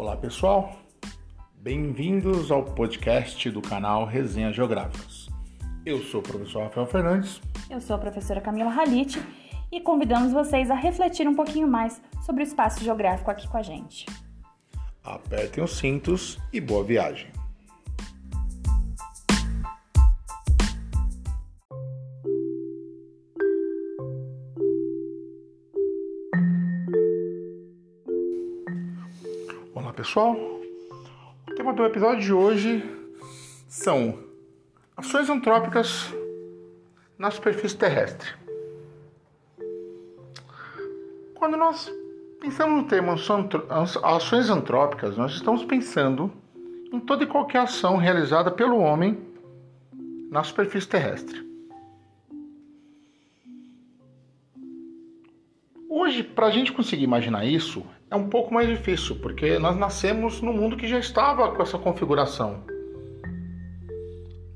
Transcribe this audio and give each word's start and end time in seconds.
Olá 0.00 0.16
pessoal, 0.16 0.72
bem-vindos 1.56 2.50
ao 2.50 2.64
podcast 2.64 3.50
do 3.50 3.60
canal 3.60 4.06
Resenha 4.06 4.50
Geográficas. 4.50 5.28
Eu 5.84 5.98
sou 5.98 6.20
o 6.20 6.22
professor 6.22 6.62
Rafael 6.62 6.86
Fernandes. 6.86 7.38
Eu 7.68 7.82
sou 7.82 7.96
a 7.96 7.98
professora 7.98 8.40
Camila 8.40 8.70
Halite 8.70 9.22
e 9.70 9.78
convidamos 9.78 10.32
vocês 10.32 10.70
a 10.70 10.74
refletir 10.74 11.28
um 11.28 11.34
pouquinho 11.34 11.68
mais 11.68 12.00
sobre 12.24 12.42
o 12.42 12.46
espaço 12.46 12.82
geográfico 12.82 13.30
aqui 13.30 13.46
com 13.46 13.58
a 13.58 13.62
gente. 13.62 14.06
Apertem 15.04 15.62
os 15.62 15.76
cintos 15.76 16.38
e 16.50 16.62
boa 16.62 16.82
viagem. 16.82 17.30
Olá 29.72 29.92
pessoal, 29.92 30.34
o 30.34 31.54
tema 31.54 31.72
do 31.72 31.84
episódio 31.84 32.20
de 32.20 32.32
hoje 32.32 32.82
são 33.68 34.18
ações 34.96 35.30
antrópicas 35.30 36.12
na 37.16 37.30
superfície 37.30 37.76
terrestre. 37.76 38.34
Quando 41.36 41.56
nós 41.56 41.88
pensamos 42.40 42.82
no 42.82 42.88
termo 42.88 43.14
ações 44.02 44.50
antrópicas, 44.50 45.16
nós 45.16 45.34
estamos 45.34 45.64
pensando 45.64 46.32
em 46.92 46.98
toda 46.98 47.22
e 47.22 47.28
qualquer 47.28 47.58
ação 47.58 47.96
realizada 47.96 48.50
pelo 48.50 48.76
homem 48.76 49.22
na 50.32 50.42
superfície 50.42 50.88
terrestre. 50.88 51.48
Hoje, 55.88 56.24
para 56.24 56.46
a 56.46 56.50
gente 56.50 56.72
conseguir 56.72 57.04
imaginar 57.04 57.44
isso, 57.44 57.86
é 58.10 58.16
um 58.16 58.28
pouco 58.28 58.52
mais 58.52 58.68
difícil, 58.68 59.16
porque 59.16 59.58
nós 59.58 59.76
nascemos 59.76 60.42
num 60.42 60.52
mundo 60.52 60.76
que 60.76 60.88
já 60.88 60.98
estava 60.98 61.52
com 61.52 61.62
essa 61.62 61.78
configuração. 61.78 62.64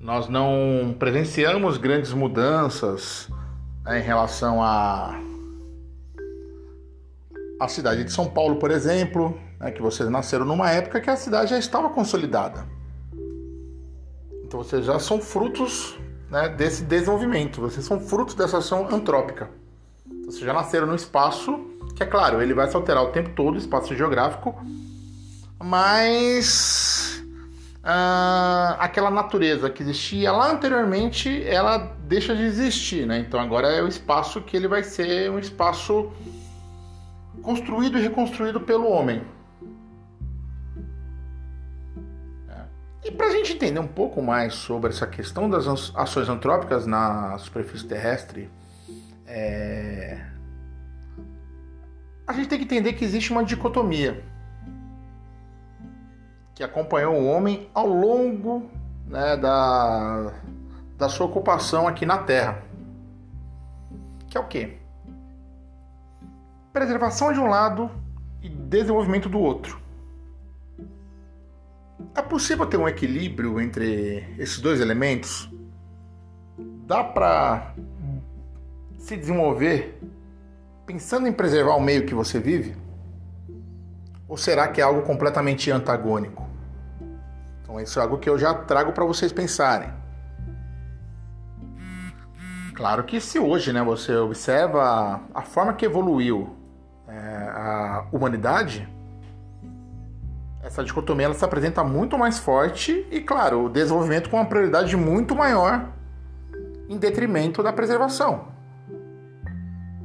Nós 0.01 0.29
não 0.29 0.95
presenciamos 0.99 1.79
grandes 1.79 2.13
mudanças 2.13 3.31
né, 3.85 4.01
em 4.01 4.03
relação 4.03 4.63
a 4.63 5.21
a 7.61 7.69
cidade 7.69 8.03
de 8.03 8.13
São 8.13 8.27
Paulo, 8.27 8.57
por 8.57 8.71
exemplo, 8.73 9.39
né, 9.61 9.71
que 9.71 9.81
vocês 9.81 10.11
nasceram 10.11 10.45
numa 10.45 10.71
época 10.71 11.01
que 11.01 11.09
a 11.09 11.17
cidade 11.17 11.51
já 11.51 11.59
estava 11.59 11.89
consolidada. 11.89 12.67
Então 14.45 14.63
vocês 14.63 14.85
já 14.85 14.99
são 14.99 15.21
frutos 15.21 15.97
né, 16.29 16.49
desse 16.49 16.83
desenvolvimento, 16.85 17.61
vocês 17.61 17.87
são 17.87 18.01
frutos 18.01 18.35
dessa 18.35 18.59
ação 18.59 18.89
antrópica. 18.93 19.49
Vocês 20.27 20.45
já 20.45 20.53
nasceram 20.53 20.89
no 20.89 20.97
espaço 20.97 21.74
que 21.95 22.03
é 22.03 22.07
claro, 22.07 22.43
ele 22.43 22.55
vai 22.55 22.67
se 22.69 22.75
alterar 22.75 23.03
o 23.05 23.09
tempo 23.09 23.31
todo, 23.31 23.57
espaço 23.57 23.95
geográfico, 23.95 24.55
mas 25.63 27.25
uh, 27.85 28.77
aquela 28.79 29.11
natureza 29.11 29.71
que 29.71 29.83
existia 29.83 30.33
lá 30.33 30.51
anteriormente, 30.51 31.43
ela 31.47 31.79
deixa 32.07 32.35
de 32.35 32.43
existir, 32.43 33.07
né? 33.07 33.19
Então 33.19 33.39
agora 33.39 33.69
é 33.69 33.83
o 33.83 33.87
espaço 33.87 34.41
que 34.41 34.57
ele 34.57 34.67
vai 34.67 34.83
ser 34.83 35.31
um 35.31 35.39
espaço 35.39 36.13
construído 37.43 37.99
e 37.99 38.03
reconstruído 38.03 38.61
pelo 38.61 38.89
homem. 38.89 39.23
É. 42.49 43.09
E 43.09 43.11
para 43.13 43.29
a 43.29 43.31
gente 43.31 43.53
entender 43.53 43.79
um 43.79 43.87
pouco 43.87 44.21
mais 44.21 44.55
sobre 44.55 44.91
essa 44.91 45.07
questão 45.07 45.49
das 45.49 45.95
ações 45.95 46.29
antrópicas 46.29 46.87
na 46.87 47.39
superfície 47.39 47.87
terrestre, 47.87 48.51
é, 49.27 50.34
a 52.27 52.33
gente 52.33 52.49
tem 52.49 52.59
que 52.59 52.65
entender 52.65 52.95
que 52.95 53.05
existe 53.05 53.31
uma 53.31 53.45
dicotomia 53.45 54.25
que 56.55 56.63
acompanhou 56.63 57.15
o 57.15 57.27
homem 57.27 57.69
ao 57.75 57.87
longo 57.87 58.71
né, 59.07 59.37
da, 59.37 60.33
da 60.97 61.09
sua 61.09 61.27
ocupação 61.27 61.89
aqui 61.89 62.07
na 62.07 62.19
Terra. 62.19 62.63
Que 64.29 64.39
é 64.39 64.41
o 64.41 64.47
quê? 64.47 64.79
Preservação 66.73 67.33
de 67.33 67.41
um 67.41 67.47
lado 67.47 67.91
e 68.41 68.49
desenvolvimento 68.49 69.29
do 69.29 69.39
outro. 69.39 69.83
É 72.15 72.23
possível 72.23 72.67
ter 72.67 72.77
um 72.77 72.89
equilíbrio 72.89 73.61
entre 73.61 74.25
esses 74.39 74.61
dois 74.61 74.81
elementos? 74.81 75.51
Dá 76.87 77.03
para 77.03 77.75
se 78.99 79.17
desenvolver 79.17 80.01
pensando 80.87 81.27
em 81.27 81.33
preservar 81.33 81.75
o 81.75 81.81
meio 81.81 82.07
que 82.07 82.15
você 82.15 82.39
vive? 82.39 82.77
Ou 84.29 84.37
será 84.37 84.69
que 84.69 84.81
é 84.81 84.85
algo 84.85 85.03
completamente 85.03 85.71
antagônico? 85.71 86.47
Então, 87.63 87.81
isso 87.81 87.99
é 87.99 88.03
algo 88.03 88.19
que 88.19 88.29
eu 88.29 88.39
já 88.39 88.55
trago 88.55 88.93
para 88.93 89.05
vocês 89.05 89.33
pensarem. 89.33 89.91
Claro 92.75 93.05
que 93.05 93.21
se 93.21 93.39
hoje 93.39 93.73
né, 93.73 93.83
você 93.83 94.17
observa 94.17 95.21
a 95.33 95.43
forma 95.43 95.75
que 95.75 95.87
evoluiu 95.87 96.57
é, 97.07 97.13
a 97.15 98.07
humanidade, 98.11 98.89
essa 100.63 100.83
dicotomia 100.83 101.27
ela 101.27 101.35
se 101.35 101.45
apresenta 101.45 101.85
muito 101.85 102.19
mais 102.19 102.39
forte 102.39 103.07
e, 103.11 103.21
claro, 103.21 103.67
o 103.67 103.69
desenvolvimento 103.69 104.29
com 104.29 104.39
uma 104.39 104.47
prioridade 104.47 104.97
muito 104.97 105.37
maior 105.37 105.89
em 106.89 106.99
detrimento 106.99 107.63
da 107.63 107.73
preservação. 107.73 108.54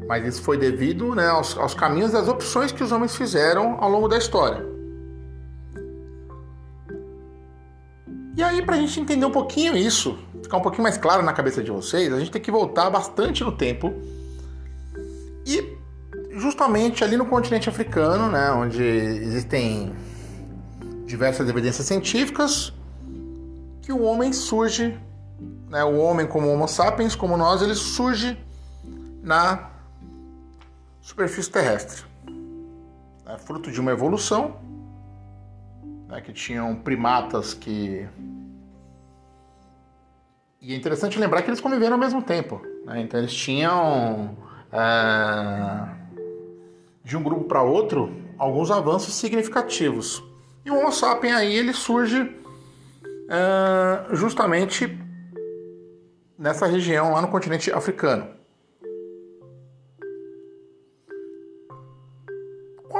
Mas 0.09 0.25
isso 0.25 0.41
foi 0.41 0.57
devido 0.57 1.13
né, 1.13 1.27
aos, 1.27 1.55
aos 1.55 1.75
caminhos 1.75 2.13
das 2.13 2.27
opções 2.27 2.71
que 2.71 2.83
os 2.83 2.91
homens 2.91 3.15
fizeram 3.15 3.77
ao 3.79 3.87
longo 3.87 4.07
da 4.07 4.17
história. 4.17 4.65
E 8.35 8.41
aí, 8.41 8.63
para 8.63 8.75
a 8.75 8.79
gente 8.79 8.99
entender 8.99 9.23
um 9.23 9.31
pouquinho 9.31 9.77
isso, 9.77 10.17
ficar 10.41 10.57
um 10.57 10.61
pouquinho 10.61 10.81
mais 10.81 10.97
claro 10.97 11.21
na 11.21 11.31
cabeça 11.31 11.61
de 11.61 11.69
vocês, 11.69 12.11
a 12.11 12.17
gente 12.17 12.31
tem 12.31 12.41
que 12.41 12.49
voltar 12.49 12.89
bastante 12.89 13.43
no 13.43 13.51
tempo. 13.51 13.93
E 15.45 15.77
justamente 16.31 17.03
ali 17.03 17.15
no 17.15 17.27
continente 17.27 17.69
africano, 17.69 18.31
né, 18.31 18.51
onde 18.51 18.81
existem 18.81 19.93
diversas 21.05 21.47
evidências 21.47 21.85
científicas, 21.85 22.73
que 23.83 23.93
o 23.93 24.01
homem 24.01 24.33
surge, 24.33 24.97
né, 25.69 25.83
o 25.83 25.97
homem 25.99 26.25
como 26.25 26.51
Homo 26.51 26.67
sapiens, 26.67 27.13
como 27.13 27.37
nós, 27.37 27.61
ele 27.61 27.75
surge 27.75 28.35
na 29.21 29.69
superfície 31.09 31.49
terrestre. 31.49 32.03
É 33.25 33.37
fruto 33.37 33.71
de 33.71 33.81
uma 33.81 33.91
evolução, 33.91 34.59
né, 36.07 36.21
que 36.21 36.31
tinham 36.31 36.75
primatas 36.75 37.53
que. 37.53 38.07
E 40.61 40.73
é 40.73 40.75
interessante 40.75 41.17
lembrar 41.17 41.41
que 41.41 41.49
eles 41.49 41.61
conviveram 41.61 41.93
ao 41.93 41.99
mesmo 41.99 42.21
tempo. 42.21 42.61
Né? 42.85 43.01
Então 43.01 43.19
eles 43.19 43.33
tinham. 43.33 44.37
É... 44.71 45.99
De 47.03 47.17
um 47.17 47.23
grupo 47.23 47.45
para 47.45 47.63
outro, 47.63 48.13
alguns 48.37 48.69
avanços 48.69 49.15
significativos. 49.15 50.23
E 50.63 50.69
o 50.69 50.77
Homo 50.77 50.91
sapiens 50.91 51.37
aí 51.37 51.55
ele 51.55 51.73
surge 51.73 52.35
é... 53.29 54.15
justamente 54.15 54.95
nessa 56.37 56.67
região 56.67 57.13
lá 57.13 57.21
no 57.21 57.29
continente 57.29 57.71
africano. 57.71 58.38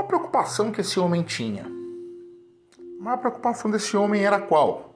Preocupação 0.09 0.71
que 0.71 0.81
esse 0.81 0.99
homem 0.99 1.21
tinha? 1.21 1.65
A 2.99 3.03
maior 3.03 3.17
preocupação 3.17 3.69
desse 3.69 3.95
homem 3.95 4.25
era 4.25 4.39
qual? 4.39 4.95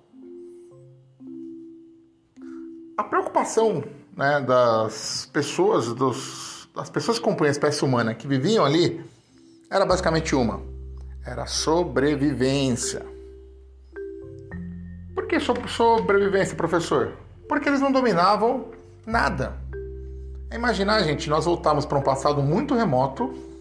A 2.97 3.03
preocupação 3.03 3.83
né, 4.17 4.41
das 4.41 5.29
pessoas, 5.31 5.93
dos, 5.93 6.67
das 6.75 6.89
pessoas 6.89 7.19
que 7.19 7.23
compõem 7.23 7.49
a 7.49 7.51
espécie 7.51 7.85
humana, 7.85 8.15
que 8.15 8.27
viviam 8.27 8.65
ali, 8.65 9.05
era 9.69 9.85
basicamente 9.85 10.35
uma: 10.35 10.59
era 11.23 11.45
sobrevivência. 11.45 13.05
Por 15.13 15.27
que 15.27 15.37
sobrevivência, 15.39 16.57
professor? 16.57 17.13
Porque 17.47 17.69
eles 17.69 17.79
não 17.79 17.91
dominavam 17.91 18.71
nada. 19.05 19.55
É 20.49 20.55
imaginar, 20.55 21.03
gente, 21.03 21.29
nós 21.29 21.45
voltamos 21.45 21.85
para 21.85 21.99
um 21.99 22.03
passado 22.03 22.41
muito 22.41 22.73
remoto 22.73 23.52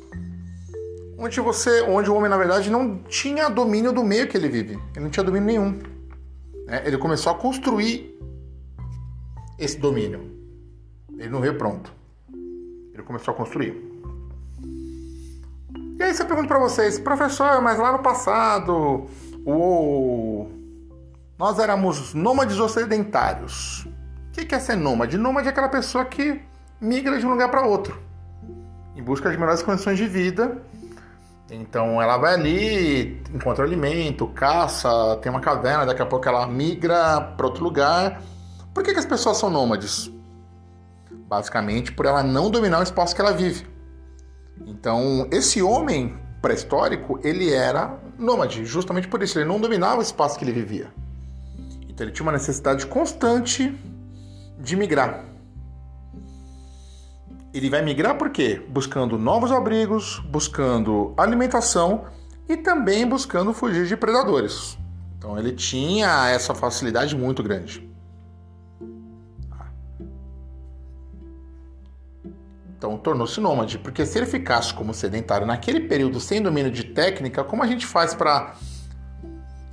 onde 1.22 1.40
você, 1.40 1.82
onde 1.82 2.10
o 2.10 2.14
homem 2.14 2.28
na 2.28 2.36
verdade 2.36 2.68
não 2.68 2.98
tinha 3.04 3.48
domínio 3.48 3.92
do 3.92 4.02
meio 4.02 4.26
que 4.26 4.36
ele 4.36 4.48
vive. 4.48 4.74
Ele 4.94 5.04
não 5.04 5.10
tinha 5.10 5.22
domínio 5.22 5.46
nenhum. 5.46 5.78
É, 6.66 6.86
ele 6.86 6.98
começou 6.98 7.32
a 7.32 7.36
construir 7.36 8.18
esse 9.56 9.78
domínio. 9.78 10.20
Ele 11.16 11.28
não 11.28 11.40
veio 11.40 11.56
pronto. 11.56 11.92
Ele 12.92 13.02
começou 13.04 13.32
a 13.32 13.36
construir. 13.36 13.80
E 15.96 16.02
aí 16.02 16.12
você 16.12 16.24
pergunta 16.24 16.48
para 16.48 16.58
vocês, 16.58 16.98
professor, 16.98 17.62
mas 17.62 17.78
lá 17.78 17.92
no 17.92 18.00
passado, 18.00 19.06
o... 19.46 20.48
nós 21.38 21.60
éramos 21.60 22.12
nômades 22.14 22.58
ocidentários. 22.58 23.86
O 24.28 24.32
que 24.32 24.52
é 24.52 24.58
ser 24.58 24.74
nômade? 24.74 25.16
Nômade 25.16 25.46
é 25.46 25.50
aquela 25.52 25.68
pessoa 25.68 26.04
que 26.04 26.40
migra 26.80 27.16
de 27.20 27.24
um 27.24 27.30
lugar 27.30 27.48
para 27.48 27.64
outro, 27.64 27.96
em 28.96 29.02
busca 29.02 29.30
de 29.30 29.38
melhores 29.38 29.62
condições 29.62 29.96
de 29.96 30.08
vida 30.08 30.60
Então 31.52 32.00
ela 32.00 32.16
vai 32.16 32.32
ali, 32.32 33.22
encontra 33.32 33.62
alimento, 33.62 34.26
caça, 34.28 34.88
tem 35.20 35.30
uma 35.30 35.40
caverna, 35.40 35.84
daqui 35.84 36.00
a 36.00 36.06
pouco 36.06 36.26
ela 36.26 36.46
migra 36.46 37.20
para 37.20 37.46
outro 37.46 37.62
lugar. 37.62 38.22
Por 38.72 38.82
que, 38.82 38.94
que 38.94 38.98
as 38.98 39.04
pessoas 39.04 39.36
são 39.36 39.50
nômades? 39.50 40.10
Basicamente 41.28 41.92
por 41.92 42.06
ela 42.06 42.22
não 42.22 42.50
dominar 42.50 42.80
o 42.80 42.82
espaço 42.82 43.14
que 43.14 43.20
ela 43.20 43.32
vive. 43.32 43.66
Então, 44.66 45.28
esse 45.30 45.62
homem 45.62 46.16
pré-histórico, 46.40 47.20
ele 47.22 47.52
era 47.52 47.98
nômade, 48.18 48.64
justamente 48.64 49.06
por 49.06 49.22
isso, 49.22 49.38
ele 49.38 49.48
não 49.48 49.60
dominava 49.60 49.98
o 49.98 50.02
espaço 50.02 50.38
que 50.38 50.44
ele 50.44 50.52
vivia. 50.52 50.88
Então 51.88 52.06
ele 52.06 52.12
tinha 52.12 52.24
uma 52.24 52.32
necessidade 52.32 52.86
constante 52.86 53.78
de 54.58 54.74
migrar. 54.74 55.31
Ele 57.52 57.68
vai 57.68 57.82
migrar 57.82 58.16
por 58.16 58.30
quê? 58.30 58.64
Buscando 58.68 59.18
novos 59.18 59.52
abrigos, 59.52 60.18
buscando 60.30 61.12
alimentação 61.16 62.06
e 62.48 62.56
também 62.56 63.06
buscando 63.06 63.52
fugir 63.52 63.86
de 63.86 63.96
predadores. 63.96 64.78
Então 65.18 65.38
ele 65.38 65.52
tinha 65.52 66.28
essa 66.30 66.54
facilidade 66.54 67.14
muito 67.14 67.42
grande. 67.42 67.88
Então 72.76 72.98
tornou-se 72.98 73.40
nômade, 73.40 73.78
porque 73.78 74.04
se 74.04 74.18
ele 74.18 74.26
ficasse 74.26 74.74
como 74.74 74.92
sedentário 74.92 75.46
naquele 75.46 75.80
período 75.80 76.18
sem 76.18 76.42
domínio 76.42 76.72
de 76.72 76.84
técnica, 76.84 77.44
como 77.44 77.62
a 77.62 77.66
gente 77.66 77.86
faz 77.86 78.14
para 78.14 78.56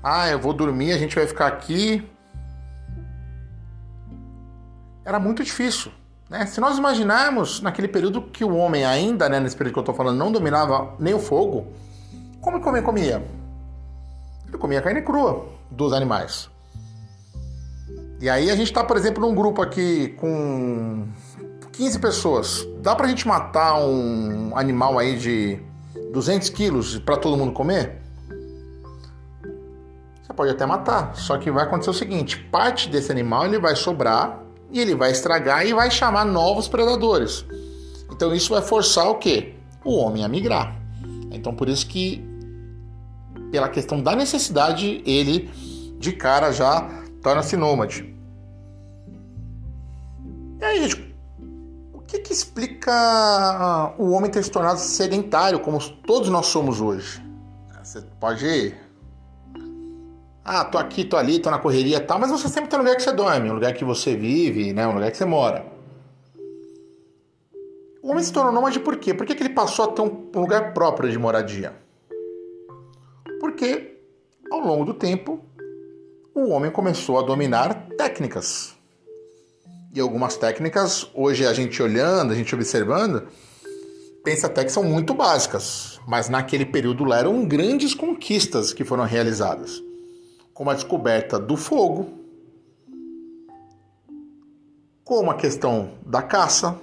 ah, 0.03 0.29
eu 0.29 0.39
vou 0.39 0.53
dormir, 0.53 0.93
a 0.93 0.97
gente 0.97 1.15
vai 1.15 1.27
ficar 1.27 1.47
aqui? 1.47 2.07
Era 5.03 5.19
muito 5.19 5.43
difícil. 5.43 5.91
Né? 6.29 6.45
Se 6.45 6.61
nós 6.61 6.77
imaginarmos 6.77 7.59
naquele 7.61 7.87
período 7.87 8.21
que 8.21 8.43
o 8.43 8.55
homem 8.55 8.85
ainda, 8.85 9.27
né, 9.27 9.39
nesse 9.39 9.55
período 9.55 9.73
que 9.73 9.79
eu 9.79 9.81
estou 9.81 9.95
falando, 9.95 10.17
não 10.17 10.31
dominava 10.31 10.93
nem 10.99 11.13
o 11.13 11.19
fogo, 11.19 11.67
como 12.39 12.57
o 12.57 12.67
homem 12.67 12.83
comia? 12.83 13.25
Ele 14.47 14.57
comia 14.57 14.81
carne 14.81 15.01
crua 15.01 15.47
dos 15.71 15.91
animais. 15.91 16.49
E 18.21 18.29
aí 18.29 18.51
a 18.51 18.55
gente 18.55 18.67
está, 18.67 18.83
por 18.83 18.97
exemplo, 18.97 19.21
num 19.21 19.33
grupo 19.33 19.61
aqui 19.61 20.09
com 20.19 21.07
15 21.71 21.99
pessoas, 21.99 22.67
dá 22.81 22.95
pra 22.95 23.07
gente 23.07 23.27
matar 23.27 23.79
um 23.79 24.51
animal 24.55 24.99
aí 24.99 25.17
de 25.17 25.59
200 26.11 26.49
quilos 26.49 26.99
para 26.99 27.17
todo 27.17 27.37
mundo 27.37 27.53
comer? 27.53 28.01
Você 30.21 30.33
pode 30.33 30.51
até 30.51 30.65
matar, 30.65 31.15
só 31.15 31.37
que 31.37 31.49
vai 31.49 31.63
acontecer 31.63 31.89
o 31.89 31.93
seguinte: 31.93 32.37
parte 32.37 32.89
desse 32.89 33.11
animal 33.11 33.45
ele 33.45 33.57
vai 33.57 33.75
sobrar 33.75 34.43
e 34.71 34.79
ele 34.79 34.95
vai 34.95 35.11
estragar 35.11 35.65
e 35.65 35.73
vai 35.73 35.89
chamar 35.89 36.25
novos 36.25 36.67
predadores. 36.67 37.45
Então 38.11 38.33
isso 38.33 38.53
vai 38.53 38.61
forçar 38.61 39.07
o 39.09 39.15
quê? 39.15 39.55
O 39.83 39.95
homem 39.95 40.23
a 40.23 40.27
migrar. 40.27 40.75
Então 41.31 41.53
por 41.53 41.69
isso 41.69 41.87
que 41.87 42.23
pela 43.51 43.69
questão 43.69 44.01
da 44.01 44.15
necessidade 44.15 45.01
ele 45.05 45.49
de 45.97 46.11
cara 46.13 46.51
já 46.51 46.87
torna-se 47.21 47.57
nômade. 47.57 48.15
E 50.59 50.65
aí, 50.65 50.81
gente, 50.83 51.09
que, 52.09 52.19
que 52.19 52.33
explica 52.33 52.91
ah, 52.91 53.93
o 53.97 54.11
homem 54.11 54.31
ter 54.31 54.43
se 54.43 54.49
tornado 54.49 54.79
sedentário, 54.79 55.59
como 55.59 55.79
todos 55.79 56.27
nós 56.29 56.47
somos 56.47 56.81
hoje? 56.81 57.23
Você 57.83 58.01
pode. 58.19 58.73
Ah, 60.51 60.65
tô 60.65 60.79
aqui, 60.79 61.05
tô 61.05 61.15
ali, 61.15 61.37
tô 61.37 61.51
na 61.51 61.59
correria 61.59 61.97
e 61.97 61.99
tal, 61.99 62.17
mas 62.17 62.31
você 62.31 62.47
sempre 62.47 62.71
tem 62.71 62.79
um 62.79 62.81
lugar 62.81 62.95
que 62.95 63.03
você 63.03 63.11
dorme, 63.11 63.51
um 63.51 63.53
lugar 63.53 63.71
que 63.71 63.85
você 63.85 64.15
vive, 64.15 64.73
né? 64.73 64.87
um 64.87 64.95
lugar 64.95 65.11
que 65.11 65.17
você 65.17 65.23
mora. 65.23 65.63
O 68.01 68.09
homem 68.09 68.23
se 68.23 68.33
tornou 68.33 68.51
nômade 68.51 68.79
por 68.79 68.97
quê? 68.97 69.13
Por 69.13 69.27
que, 69.27 69.35
que 69.35 69.43
ele 69.43 69.53
passou 69.53 69.85
a 69.85 69.87
ter 69.89 70.01
um 70.01 70.31
lugar 70.33 70.73
próprio 70.73 71.11
de 71.11 71.19
moradia? 71.19 71.75
Porque, 73.39 73.99
ao 74.51 74.59
longo 74.61 74.85
do 74.85 74.95
tempo, 74.95 75.39
o 76.33 76.49
homem 76.49 76.71
começou 76.71 77.19
a 77.19 77.21
dominar 77.21 77.87
técnicas 77.95 78.75
e 79.93 79.99
algumas 79.99 80.35
técnicas, 80.35 81.11
hoje 81.13 81.45
a 81.45 81.53
gente 81.53 81.79
olhando, 81.79 82.33
a 82.33 82.35
gente 82.35 82.55
observando, 82.55 83.27
pensa 84.23 84.47
até 84.47 84.65
que 84.65 84.71
são 84.71 84.83
muito 84.83 85.13
básicas, 85.13 85.99
mas 86.07 86.27
naquele 86.27 86.65
período 86.65 87.03
lá 87.03 87.19
eram 87.19 87.45
grandes 87.45 87.93
conquistas 87.93 88.73
que 88.73 88.83
foram 88.83 89.03
realizadas, 89.03 89.83
como 90.59 90.71
a 90.71 90.73
descoberta 90.73 91.39
do 91.39 91.55
fogo, 91.55 92.09
como 95.05 95.31
a 95.31 95.35
questão 95.35 95.91
da 96.05 96.21
caça. 96.21 96.77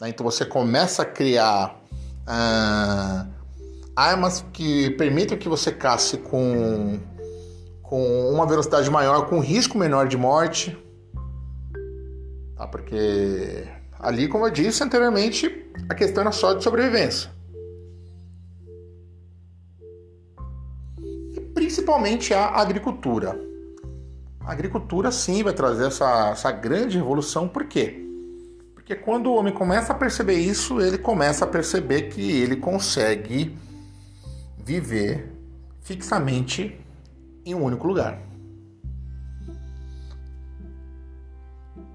Né? 0.00 0.08
Então 0.08 0.24
você 0.24 0.44
começa 0.44 1.02
a 1.02 1.04
criar 1.04 1.80
ah, 2.26 3.28
armas 3.94 4.44
que 4.52 4.90
permitam 4.96 5.38
que 5.38 5.48
você 5.48 5.70
casse 5.70 6.18
com, 6.18 6.98
com 7.80 8.32
uma 8.32 8.44
velocidade 8.44 8.90
maior, 8.90 9.28
com 9.28 9.38
risco 9.38 9.78
menor 9.78 10.08
de 10.08 10.16
morte. 10.16 10.76
Tá? 12.56 12.66
Porque 12.66 13.68
ali, 14.00 14.26
como 14.26 14.44
eu 14.46 14.50
disse 14.50 14.82
anteriormente, 14.82 15.64
a 15.88 15.94
questão 15.94 16.22
era 16.22 16.32
só 16.32 16.54
de 16.54 16.64
sobrevivência. 16.64 17.30
Principalmente 21.80 22.34
a 22.34 22.46
agricultura. 22.60 23.40
A 24.40 24.52
agricultura 24.52 25.10
sim 25.10 25.42
vai 25.42 25.52
trazer 25.52 25.86
essa, 25.86 26.30
essa 26.30 26.52
grande 26.52 26.98
revolução, 26.98 27.48
por 27.48 27.64
quê? 27.64 28.06
Porque 28.74 28.94
quando 28.94 29.28
o 29.28 29.34
homem 29.34 29.52
começa 29.52 29.92
a 29.92 29.96
perceber 29.96 30.34
isso, 30.34 30.80
ele 30.80 30.98
começa 30.98 31.44
a 31.44 31.48
perceber 31.48 32.08
que 32.10 32.42
ele 32.42 32.56
consegue 32.56 33.56
viver 34.58 35.32
fixamente 35.80 36.78
em 37.46 37.54
um 37.54 37.62
único 37.62 37.86
lugar. 37.86 38.20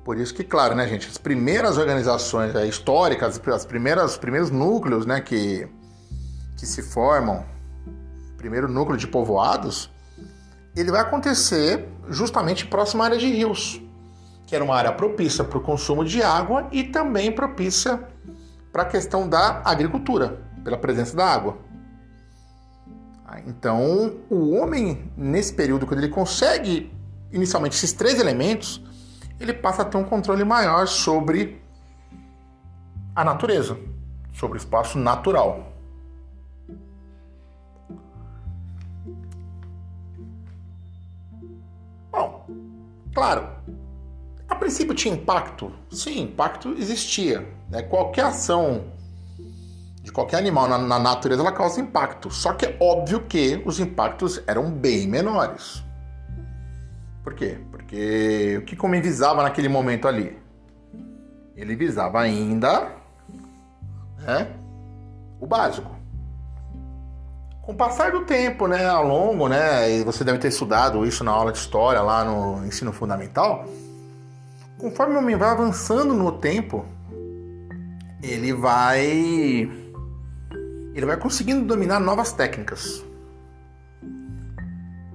Por 0.03 0.17
isso 0.17 0.33
que, 0.33 0.43
claro, 0.43 0.75
né, 0.75 0.87
gente, 0.87 1.07
as 1.07 1.17
primeiras 1.17 1.77
organizações 1.77 2.55
é, 2.55 2.65
históricas, 2.65 3.39
as 3.47 3.65
primeiras, 3.65 4.11
os 4.11 4.17
primeiros 4.17 4.49
núcleos, 4.49 5.05
né, 5.05 5.19
que, 5.19 5.67
que 6.57 6.65
se 6.65 6.81
formam, 6.81 7.43
primeiro 8.45 8.67
núcleo 8.67 8.95
de 8.95 9.07
povoados, 9.07 9.89
ele 10.75 10.91
vai 10.91 11.01
acontecer 11.01 11.89
justamente 12.09 12.67
próximo 12.67 13.01
à 13.01 13.05
área 13.05 13.17
de 13.17 13.25
rios, 13.25 13.81
que 14.45 14.53
era 14.53 14.63
uma 14.63 14.75
área 14.75 14.91
propícia 14.91 15.43
para 15.43 15.57
o 15.57 15.61
consumo 15.61 16.05
de 16.05 16.21
água 16.21 16.67
e 16.71 16.83
também 16.83 17.31
propícia 17.31 18.07
para 18.71 18.83
a 18.83 18.85
questão 18.85 19.27
da 19.27 19.63
agricultura, 19.65 20.43
pela 20.63 20.77
presença 20.77 21.15
da 21.15 21.25
água. 21.25 21.57
Então, 23.47 24.17
o 24.29 24.51
homem, 24.51 25.11
nesse 25.17 25.51
período, 25.51 25.87
quando 25.87 26.01
ele 26.01 26.09
consegue 26.09 26.93
inicialmente 27.31 27.75
esses 27.75 27.93
três 27.93 28.19
elementos, 28.19 28.79
ele 29.39 29.53
passa 29.53 29.81
a 29.81 29.85
ter 29.85 29.97
um 29.97 30.03
controle 30.03 30.43
maior 30.43 30.87
sobre 30.87 31.59
a 33.15 33.23
natureza, 33.23 33.75
sobre 34.31 34.59
o 34.59 34.59
espaço 34.59 34.99
natural. 34.99 35.74
Claro, 43.15 43.47
a 44.47 44.55
princípio 44.55 44.93
tinha 44.93 45.15
impacto. 45.15 45.71
Sim, 45.89 46.21
impacto 46.21 46.75
existia. 46.77 47.47
Né? 47.69 47.81
Qualquer 47.81 48.25
ação 48.25 48.93
de 50.03 50.11
qualquer 50.11 50.37
animal 50.37 50.67
na, 50.67 50.77
na 50.77 50.99
natureza 50.99 51.41
ela 51.41 51.51
causa 51.51 51.81
impacto. 51.81 52.29
Só 52.29 52.53
que 52.53 52.65
é 52.65 52.77
óbvio 52.79 53.21
que 53.21 53.61
os 53.65 53.79
impactos 53.79 54.41
eram 54.45 54.71
bem 54.71 55.07
menores. 55.07 55.83
Por 57.23 57.33
quê? 57.33 57.57
Porque 57.71 58.57
o 58.59 58.65
que 58.65 58.79
o 58.79 58.85
homem 58.85 59.01
visava 59.01 59.41
naquele 59.41 59.67
momento 59.67 60.07
ali? 60.07 60.37
Ele 61.55 61.75
visava 61.75 62.21
ainda 62.21 62.91
né, 64.19 64.47
o 65.39 65.47
básico. 65.47 65.95
Com 67.65 67.71
o 67.71 67.75
passar 67.75 68.11
do 68.11 68.25
tempo, 68.25 68.67
né, 68.67 68.85
ao 68.85 69.07
longo, 69.07 69.47
né, 69.47 69.91
e 69.91 70.03
você 70.03 70.23
deve 70.23 70.37
ter 70.37 70.49
estudado 70.49 71.03
isso 71.03 71.23
na 71.23 71.31
aula 71.31 71.51
de 71.51 71.57
história 71.57 71.99
lá 71.99 72.23
no 72.23 72.63
ensino 72.63 72.93
fundamental, 72.93 73.65
conforme 74.77 75.15
o 75.15 75.17
homem 75.17 75.35
vai 75.35 75.49
avançando 75.49 76.13
no 76.13 76.33
tempo, 76.33 76.85
ele 78.21 78.53
vai 78.53 79.07
ele 80.93 81.05
vai 81.07 81.17
conseguindo 81.17 81.65
dominar 81.65 81.99
novas 81.99 82.31
técnicas. 82.31 83.03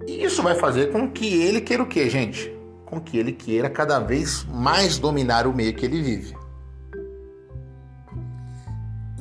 E 0.05 0.25
isso 0.25 0.43
vai 0.43 0.57
fazer 0.57 0.91
com 0.91 1.09
que 1.09 1.41
ele 1.41 1.61
queira 1.61 1.85
o 1.85 1.87
quê, 1.87 2.11
gente? 2.11 2.53
Com 2.85 3.01
que 3.01 3.17
ele 3.17 3.31
queira 3.31 3.71
cada 3.71 4.01
vez 4.01 4.45
mais 4.45 4.99
dominar 4.99 5.47
o 5.47 5.55
meio 5.55 5.73
que 5.73 5.87
ele 5.87 6.03
vive. 6.03 6.40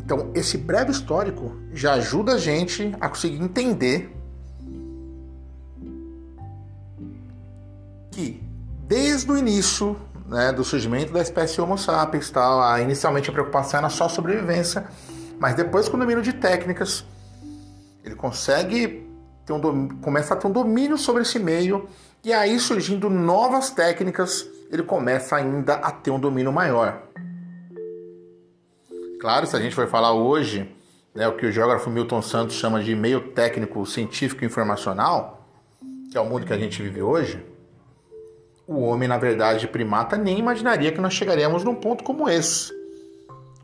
Então, 0.10 0.32
esse 0.34 0.58
breve 0.58 0.89
histórico 0.89 1.56
já 1.72 1.94
ajuda 1.94 2.34
a 2.34 2.38
gente 2.39 2.96
a 3.00 3.08
conseguir 3.08 3.44
entender 3.44 4.12
que 8.10 8.44
desde 8.88 9.32
o 9.32 9.38
início 9.38 9.96
né, 10.25 10.51
do 10.51 10.63
surgimento 10.63 11.13
da 11.13 11.22
espécie 11.22 11.62
Homo 11.62 11.78
sapiens, 11.78 12.28
tal, 12.32 12.80
inicialmente 12.80 13.30
a 13.30 13.34
preocupação 13.34 13.82
era 13.82 13.89
só 13.89 14.10
sobrevivência, 14.10 14.88
Mas 15.38 15.54
depois, 15.54 15.88
com 15.88 15.96
o 15.96 16.00
domínio 16.00 16.24
de 16.24 16.34
técnicas, 16.34 17.06
ele 18.04 18.16
consegue 18.16 19.08
ter 19.46 19.54
um 19.54 19.89
começa 20.00 20.34
a 20.34 20.38
ter 20.38 20.48
um 20.48 20.51
domínio 20.51 20.98
sobre 20.98 21.22
esse 21.22 21.38
meio 21.38 21.88
e 22.24 22.34
aí 22.34 22.60
surgindo 22.60 23.12
novas 23.12 23.70
técnicas, 23.70 24.44
ele 24.72 24.82
começa 24.82 25.36
ainda 25.36 25.75
a 25.75 25.92
ter 25.92 26.10
um 26.10 26.20
domínio 26.20 26.51
maior. 26.51 27.09
Claro, 29.20 29.46
se 29.46 29.56
a 29.56 29.60
gente 29.60 29.76
for 29.76 29.86
falar 29.88 30.14
hoje, 30.14 30.74
né, 31.14 31.28
o 31.28 31.36
que 31.36 31.46
o 31.46 31.52
geógrafo 31.52 31.90
Milton 31.90 32.22
Santos 32.22 32.56
chama 32.56 32.82
de 32.82 32.96
meio 32.96 33.20
técnico 33.32 33.86
científico 33.86 34.46
informacional, 34.46 35.46
que 36.10 36.18
é 36.18 36.22
o 36.22 36.26
mundo 36.26 36.46
que 36.46 36.54
a 36.54 36.58
gente 36.58 36.82
vive 36.82 37.02
hoje, 37.02 37.46
o 38.66 38.80
homem, 38.80 39.10
na 39.10 39.18
verdade, 39.18 39.68
primata, 39.68 40.16
nem 40.16 40.40
imaginaria 40.40 40.92
que 40.92 41.02
nós 41.02 41.14
chegaríamos 41.14 41.66
num 41.66 41.76
ponto 41.76 42.02
como 42.02 42.30
esse. 42.30 42.72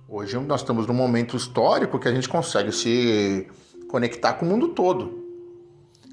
Hoje 0.10 0.38
nós 0.40 0.60
estamos 0.60 0.88
num 0.88 0.94
momento 0.94 1.38
histórico 1.38 2.00
que 2.00 2.08
a 2.10 2.14
gente 2.14 2.28
consegue 2.28 2.74
se 2.74 3.48
conectar 3.88 4.34
com 4.34 4.46
o 4.46 4.50
mundo 4.50 4.70
todo. 4.70 5.24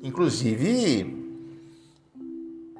Inclusive, 0.05 1.21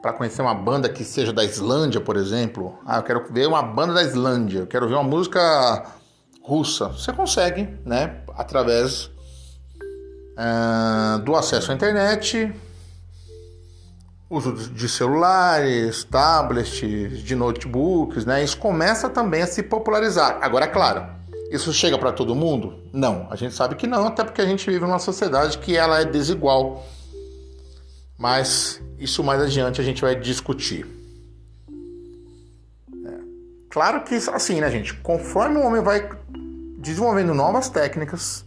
para 0.01 0.13
conhecer 0.13 0.43
uma 0.43 0.55
banda 0.55 0.89
que 0.89 1.03
seja 1.03 1.33
da 1.33 1.45
Islândia, 1.45 2.01
por 2.01 2.17
exemplo. 2.17 2.79
Ah, 2.87 2.99
eu 2.99 3.03
quero 3.03 3.25
ver 3.33 3.49
uma 3.49 3.63
banda 3.63 3.95
da 3.95 4.03
Islândia, 4.03 4.61
eu 4.61 4.67
quero 4.67 4.87
ver 4.87 4.95
uma 4.95 5.03
música 5.03 6.01
russa. 6.43 6.89
Você 6.89 7.13
consegue, 7.13 7.69
né? 7.85 8.23
Através 8.35 9.11
uh, 10.37 11.19
do 11.25 11.35
acesso 11.35 11.71
à 11.71 11.75
internet, 11.75 12.53
uso 14.29 14.53
de 14.53 14.89
celulares, 14.89 16.05
tablets, 16.05 17.23
de 17.23 17.35
notebooks, 17.35 18.25
né? 18.25 18.43
Isso 18.43 18.59
começa 18.59 19.09
também 19.09 19.43
a 19.43 19.47
se 19.47 19.63
popularizar. 19.63 20.39
Agora, 20.43 20.65
é 20.65 20.69
claro, 20.69 21.07
isso 21.51 21.73
chega 21.73 21.99
para 21.99 22.13
todo 22.13 22.35
mundo? 22.35 22.83
Não, 22.93 23.27
a 23.31 23.37
gente 23.37 23.55
sabe 23.55 23.77
que 23.77 23.87
não, 23.87 24.07
até 24.07 24.25
porque 24.25 24.41
a 24.41 24.47
gente 24.47 24.69
vive 24.69 24.85
numa 24.85 24.99
sociedade 24.99 25.59
que 25.59 25.77
ela 25.77 26.01
é 26.01 26.05
desigual 26.05 26.85
mas 28.23 28.81
isso 29.01 29.25
mais 29.25 29.43
adiante 29.43 29.81
a 29.81 29.85
gente 29.85 30.01
vai 30.01 30.15
discutir. 30.15 30.87
Claro 33.73 34.03
que 34.03 34.17
assim, 34.17 34.61
né, 34.61 34.71
gente? 34.71 34.93
Conforme 34.93 35.57
o 35.57 35.67
homem 35.67 35.81
vai 35.81 36.07
desenvolvendo 36.77 37.33
novas 37.33 37.71
técnicas, 37.71 38.45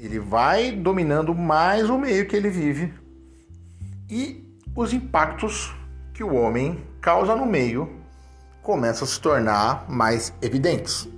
ele 0.00 0.18
vai 0.18 0.72
dominando 0.72 1.32
mais 1.32 1.88
o 1.88 1.96
meio 1.96 2.26
que 2.26 2.34
ele 2.34 2.50
vive 2.50 2.92
e 4.10 4.44
os 4.74 4.92
impactos 4.92 5.72
que 6.12 6.24
o 6.24 6.34
homem 6.34 6.84
causa 7.00 7.36
no 7.36 7.46
meio 7.46 8.02
começam 8.60 9.04
a 9.04 9.08
se 9.08 9.20
tornar 9.20 9.88
mais 9.88 10.34
evidentes. 10.42 11.08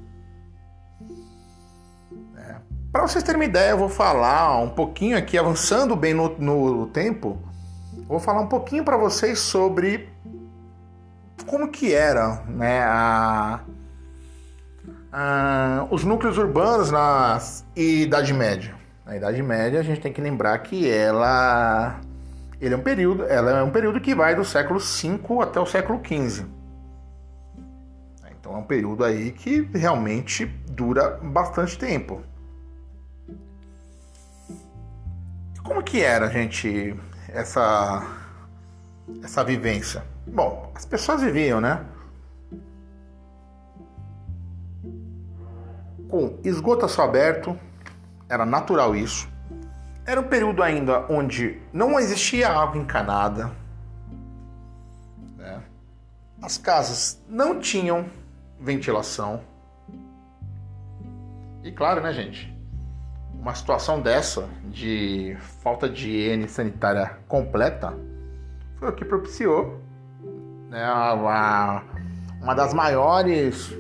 É. 2.37 2.56
Para 2.92 3.09
vocês 3.09 3.25
terem 3.25 3.40
uma 3.40 3.47
ideia, 3.47 3.70
eu 3.70 3.78
vou 3.78 3.88
falar 3.88 4.59
um 4.59 4.68
pouquinho 4.68 5.16
aqui, 5.16 5.38
avançando 5.38 5.97
bem 5.97 6.12
no, 6.12 6.28
no 6.38 6.87
tempo, 6.88 7.38
vou 8.06 8.20
falar 8.20 8.42
um 8.42 8.49
pouquinho 8.49 8.85
para 8.85 8.99
vocês 8.99 9.38
sobre 9.38 10.11
como 11.47 11.68
que 11.68 11.92
era 11.92 12.42
né, 12.49 12.82
a, 12.82 13.61
a, 15.12 15.87
os 15.90 16.04
núcleos 16.04 16.38
urbanos 16.38 16.90
na 16.90 17.38
Idade 17.76 18.32
Média. 18.32 18.75
Na 19.04 19.16
Idade 19.16 19.42
Média 19.42 19.80
a 19.80 19.82
gente 19.82 20.00
tem 20.00 20.12
que 20.12 20.20
lembrar 20.20 20.59
que 20.59 20.88
ela, 20.88 22.00
ele 22.61 22.75
é 22.75 22.76
um 22.76 22.82
período, 22.82 23.25
ela 23.25 23.59
é 23.59 23.62
um 23.62 23.70
período 23.70 24.00
que 24.00 24.14
vai 24.14 24.35
do 24.35 24.44
século 24.44 24.78
V 24.78 25.42
até 25.42 25.59
o 25.61 25.66
século 25.66 26.00
XV. 26.04 26.47
Então 28.40 28.54
é 28.54 28.59
um 28.59 28.64
período 28.64 29.04
aí 29.04 29.30
que 29.32 29.61
realmente 29.75 30.47
dura 30.47 31.18
bastante 31.23 31.78
tempo. 31.78 32.23
Como 35.62 35.82
que 35.85 36.02
era, 36.02 36.28
gente, 36.28 36.97
essa, 37.28 38.04
essa 39.23 39.45
vivência? 39.45 40.05
Bom, 40.26 40.71
as 40.75 40.85
pessoas 40.85 41.23
viviam, 41.23 41.61
né? 41.61 41.85
Com 46.09 46.38
esgoto 46.45 46.85
a 46.85 46.88
céu 46.88 47.05
aberto, 47.05 47.59
era 48.29 48.45
natural 48.45 48.95
isso. 48.97 49.29
Era 50.07 50.21
um 50.21 50.29
período 50.29 50.62
ainda 50.62 51.07
onde 51.09 51.61
não 51.73 51.99
existia 51.99 52.49
água 52.49 52.81
encanada. 52.81 53.50
Né? 55.37 55.62
As 56.43 56.59
casas 56.59 57.23
não 57.29 57.61
tinham 57.61 58.07
ventilação. 58.59 59.43
E 61.62 61.71
claro, 61.71 62.00
né, 62.00 62.12
gente? 62.12 62.61
uma 63.40 63.55
situação 63.55 64.00
dessa, 64.00 64.49
de 64.64 65.37
falta 65.62 65.88
de 65.88 66.09
higiene 66.09 66.47
sanitária 66.47 67.19
completa, 67.26 67.95
foi 68.81 68.89
o 68.89 68.93
que 68.93 69.05
propiciou 69.05 69.79
né, 70.71 70.83
a, 70.83 71.83
uma 72.41 72.55
das 72.55 72.73
maiores 72.73 73.73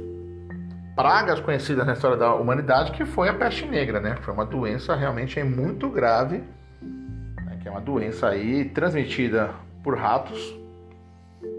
pragas 0.94 1.40
conhecidas 1.40 1.86
na 1.86 1.94
história 1.94 2.18
da 2.18 2.34
humanidade, 2.34 2.92
que 2.92 3.06
foi 3.06 3.30
a 3.30 3.34
peste 3.34 3.64
negra, 3.66 3.98
né? 3.98 4.16
Foi 4.20 4.34
uma 4.34 4.44
doença 4.44 4.94
realmente 4.94 5.42
muito 5.42 5.88
grave, 5.88 6.44
né, 6.82 7.58
que 7.62 7.66
é 7.66 7.70
uma 7.70 7.80
doença 7.80 8.28
aí 8.28 8.66
transmitida 8.66 9.54
por 9.82 9.96
ratos, 9.96 10.54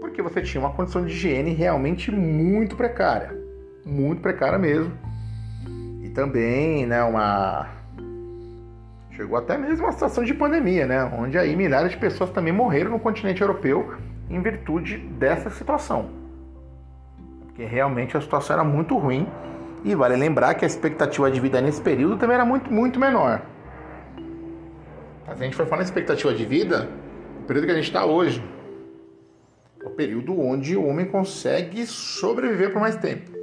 porque 0.00 0.22
você 0.22 0.40
tinha 0.40 0.60
uma 0.60 0.72
condição 0.72 1.04
de 1.04 1.12
higiene 1.12 1.52
realmente 1.52 2.12
muito 2.12 2.76
precária, 2.76 3.36
muito 3.84 4.22
precária 4.22 4.58
mesmo. 4.58 4.92
E 6.04 6.10
também, 6.10 6.86
né, 6.86 7.02
uma 7.02 7.68
Chegou 9.14 9.36
até 9.36 9.58
mesmo 9.58 9.84
uma 9.84 9.92
situação 9.92 10.24
de 10.24 10.32
pandemia, 10.32 10.86
né? 10.86 11.04
Onde 11.18 11.36
aí 11.36 11.54
milhares 11.54 11.90
de 11.90 11.98
pessoas 11.98 12.30
também 12.30 12.52
morreram 12.52 12.90
no 12.90 12.98
continente 12.98 13.42
europeu 13.42 13.94
em 14.30 14.40
virtude 14.40 14.96
dessa 14.96 15.50
situação. 15.50 16.10
Porque 17.42 17.64
realmente 17.64 18.16
a 18.16 18.20
situação 18.20 18.54
era 18.54 18.64
muito 18.64 18.96
ruim 18.96 19.28
e 19.84 19.94
vale 19.94 20.16
lembrar 20.16 20.54
que 20.54 20.64
a 20.64 20.68
expectativa 20.68 21.30
de 21.30 21.38
vida 21.40 21.60
nesse 21.60 21.82
período 21.82 22.16
também 22.16 22.36
era 22.36 22.44
muito, 22.44 22.72
muito 22.72 22.98
menor. 22.98 23.42
Mas 25.26 25.40
a 25.40 25.44
gente 25.44 25.56
for 25.56 25.66
falar 25.66 25.82
em 25.82 25.84
expectativa 25.84 26.32
de 26.32 26.44
vida, 26.46 26.88
o 27.40 27.44
período 27.44 27.66
que 27.66 27.72
a 27.72 27.74
gente 27.74 27.88
está 27.88 28.06
hoje 28.06 28.42
é 29.82 29.86
o 29.86 29.90
período 29.90 30.40
onde 30.40 30.74
o 30.74 30.86
homem 30.86 31.04
consegue 31.04 31.84
sobreviver 31.86 32.72
por 32.72 32.80
mais 32.80 32.96
tempo. 32.96 33.30
Pra 33.30 33.40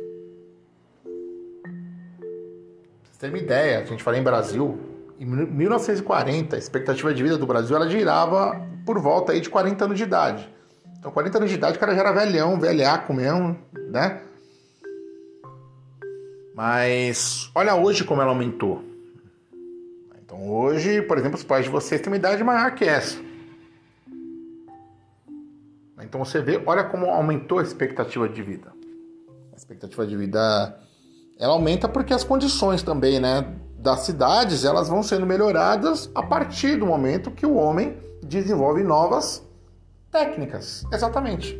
vocês 3.03 3.17
terem 3.19 3.35
uma 3.35 3.41
ideia, 3.41 3.79
a 3.79 3.83
gente 3.83 4.01
fala 4.01 4.17
em 4.17 4.23
Brasil, 4.23 4.79
em 5.19 5.25
1940, 5.25 6.55
a 6.55 6.59
expectativa 6.59 7.13
de 7.13 7.21
vida 7.21 7.37
do 7.37 7.45
Brasil 7.45 7.75
ela 7.75 7.89
girava 7.89 8.65
por 8.85 8.97
volta 8.99 9.33
aí 9.33 9.41
de 9.41 9.49
40 9.49 9.83
anos 9.83 9.97
de 9.97 10.03
idade. 10.05 10.49
Então, 10.97 11.11
40 11.11 11.37
anos 11.39 11.49
de 11.49 11.55
idade, 11.57 11.75
o 11.75 11.79
cara 11.79 11.93
já 11.93 11.99
era 11.99 12.13
velhão, 12.13 12.57
velhaco 12.57 13.13
mesmo, 13.13 13.57
né? 13.89 14.21
Mas 16.55 17.51
olha 17.53 17.75
hoje 17.75 18.05
como 18.05 18.21
ela 18.21 18.31
aumentou. 18.31 18.81
Então, 20.23 20.49
hoje, 20.49 21.01
por 21.01 21.17
exemplo, 21.17 21.37
os 21.37 21.43
pais 21.43 21.65
de 21.65 21.71
vocês 21.71 21.99
têm 21.99 22.11
uma 22.11 22.17
idade 22.17 22.41
maior 22.41 22.73
que 22.73 22.85
essa. 22.85 23.19
Então, 26.01 26.23
você 26.23 26.41
vê, 26.41 26.61
olha 26.65 26.85
como 26.85 27.07
aumentou 27.07 27.59
a 27.59 27.63
expectativa 27.63 28.27
de 28.27 28.41
vida. 28.41 28.71
A 29.51 29.55
expectativa 29.57 30.07
de 30.07 30.15
vida 30.15 30.79
ela 31.37 31.53
aumenta 31.53 31.89
porque 31.89 32.13
as 32.13 32.23
condições 32.23 32.81
também, 32.81 33.19
né? 33.19 33.53
Das 33.79 34.01
cidades 34.01 34.65
elas 34.65 34.89
vão 34.89 35.01
sendo 35.01 35.25
melhoradas 35.25 36.11
a 36.13 36.21
partir 36.21 36.75
do 36.77 36.85
momento 36.85 37.31
que 37.31 37.45
o 37.45 37.55
homem 37.55 37.97
desenvolve 38.21 38.83
novas 38.83 39.47
técnicas. 40.11 40.85
Exatamente. 40.91 41.57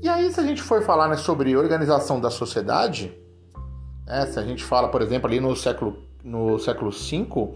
E 0.00 0.08
aí, 0.08 0.32
se 0.32 0.40
a 0.40 0.44
gente 0.44 0.62
for 0.62 0.82
falar 0.82 1.08
né, 1.08 1.16
sobre 1.16 1.56
organização 1.56 2.20
da 2.20 2.30
sociedade, 2.30 3.12
né, 4.06 4.26
se 4.26 4.38
a 4.38 4.42
gente 4.42 4.64
fala, 4.64 4.88
por 4.88 5.02
exemplo, 5.02 5.28
ali 5.28 5.40
no 5.40 5.54
século, 5.54 5.98
no 6.24 6.58
século 6.58 6.90
V, 6.90 7.54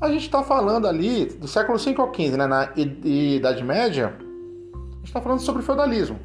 a 0.00 0.08
gente 0.10 0.26
está 0.26 0.44
falando 0.44 0.86
ali 0.86 1.24
do 1.24 1.48
século 1.48 1.76
V 1.76 1.94
ao 1.98 2.14
XV, 2.14 2.36
né, 2.36 2.46
na 2.46 2.72
Idade 2.76 3.64
Média, 3.64 4.14
a 4.16 4.96
gente 4.98 5.06
está 5.06 5.20
falando 5.20 5.40
sobre 5.40 5.62
feudalismo. 5.62 6.20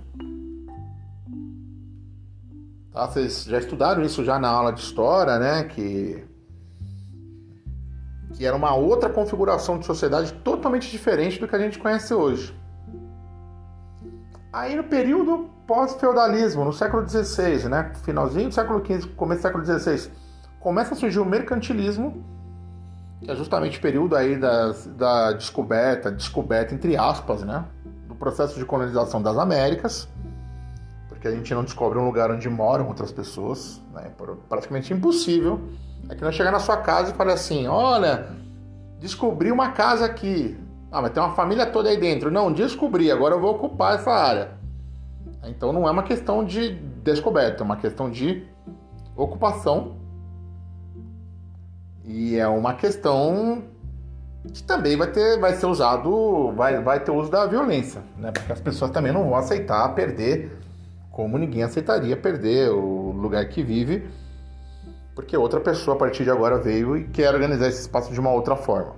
Tá? 2.93 3.07
Vocês 3.07 3.45
já 3.45 3.57
estudaram 3.57 4.03
isso 4.03 4.23
já 4.23 4.37
na 4.37 4.49
aula 4.49 4.71
de 4.71 4.79
história, 4.79 5.39
né? 5.39 5.63
Que, 5.63 6.23
que 8.33 8.45
era 8.45 8.55
uma 8.55 8.75
outra 8.75 9.09
configuração 9.09 9.79
de 9.79 9.85
sociedade 9.85 10.31
totalmente 10.31 10.89
diferente 10.91 11.39
do 11.39 11.47
que 11.47 11.55
a 11.55 11.59
gente 11.59 11.79
conhece 11.79 12.13
hoje. 12.13 12.55
Aí 14.51 14.75
no 14.75 14.83
período 14.83 15.49
pós-feudalismo, 15.65 16.63
no 16.63 16.71
século 16.71 17.07
XVI, 17.07 17.67
né? 17.67 17.91
Finalzinho 18.03 18.49
do 18.49 18.53
século 18.53 18.85
XV, 18.85 19.09
começo 19.15 19.41
do 19.41 19.43
século 19.43 19.65
XVI, 19.65 20.11
começa 20.59 20.93
a 20.93 20.97
surgir 20.97 21.19
o 21.19 21.25
mercantilismo, 21.25 22.23
que 23.23 23.31
é 23.31 23.35
justamente 23.35 23.79
o 23.79 23.81
período 23.81 24.15
aí 24.15 24.37
das, 24.37 24.85
da 24.85 25.31
descoberta, 25.31 26.11
descoberta 26.11 26.75
entre 26.75 26.95
aspas, 26.95 27.41
né? 27.41 27.65
Do 28.07 28.13
processo 28.13 28.59
de 28.59 28.65
colonização 28.65 29.19
das 29.19 29.35
Américas 29.39 30.07
porque 31.23 31.29
a 31.29 31.31
gente 31.31 31.53
não 31.53 31.63
descobre 31.63 31.97
um 31.97 32.03
lugar 32.03 32.29
onde 32.29 32.49
moram 32.49 32.85
outras 32.89 33.09
pessoas, 33.09 33.81
né? 33.93 34.11
praticamente 34.49 34.93
impossível. 34.93 35.61
É 36.09 36.15
que 36.15 36.21
não 36.21 36.33
chegar 36.33 36.51
na 36.51 36.59
sua 36.59 36.75
casa 36.75 37.11
e 37.11 37.13
falar 37.13 37.31
assim: 37.31 37.65
olha, 37.65 38.27
descobri 38.99 39.49
uma 39.49 39.71
casa 39.71 40.03
aqui. 40.03 40.59
Ah, 40.91 41.01
mas 41.01 41.11
tem 41.11 41.23
uma 41.23 41.33
família 41.33 41.65
toda 41.65 41.89
aí 41.89 41.97
dentro. 41.97 42.29
Não, 42.29 42.51
descobri, 42.51 43.09
agora 43.09 43.35
eu 43.35 43.39
vou 43.39 43.55
ocupar 43.55 43.95
essa 43.95 44.11
área. 44.11 44.51
Então 45.45 45.71
não 45.71 45.87
é 45.87 45.91
uma 45.91 46.03
questão 46.03 46.43
de 46.43 46.73
descoberta, 47.01 47.63
é 47.63 47.65
uma 47.65 47.77
questão 47.77 48.11
de 48.11 48.45
ocupação. 49.15 49.95
E 52.03 52.35
é 52.35 52.47
uma 52.49 52.73
questão 52.73 53.63
que 54.53 54.61
também 54.61 54.97
vai 54.97 55.07
ter, 55.07 55.39
vai 55.39 55.53
ser 55.53 55.67
usado, 55.67 56.51
vai, 56.51 56.81
vai 56.81 56.99
ter 56.99 57.11
uso 57.11 57.31
da 57.31 57.45
violência, 57.45 58.01
né? 58.17 58.29
Porque 58.29 58.51
as 58.51 58.59
pessoas 58.59 58.91
também 58.91 59.13
não 59.13 59.23
vão 59.23 59.35
aceitar 59.35 59.87
perder, 59.95 60.59
como 61.13 61.37
ninguém 61.37 61.61
aceitaria 61.61 62.17
perder 62.17 62.71
o 62.71 63.11
lugar 63.11 63.47
que 63.47 63.61
vive, 63.61 64.09
porque 65.13 65.37
outra 65.37 65.59
pessoa 65.59 65.95
a 65.95 65.99
partir 65.99 66.23
de 66.23 66.31
agora 66.31 66.57
veio 66.57 66.97
e 66.97 67.07
quer 67.07 67.31
organizar 67.31 67.67
esse 67.67 67.81
espaço 67.81 68.11
de 68.11 68.19
uma 68.19 68.31
outra 68.31 68.55
forma. 68.55 68.95